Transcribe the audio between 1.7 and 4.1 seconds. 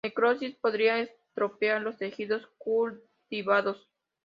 los tejidos cultivados.